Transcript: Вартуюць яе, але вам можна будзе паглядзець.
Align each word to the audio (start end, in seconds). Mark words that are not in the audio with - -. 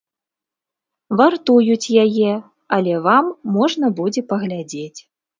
Вартуюць 1.17 1.93
яе, 2.05 2.31
але 2.77 2.93
вам 3.07 3.25
можна 3.59 3.91
будзе 3.99 4.23
паглядзець. 4.33 4.99